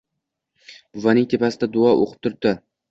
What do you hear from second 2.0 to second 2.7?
o‘qib o‘tiribdi.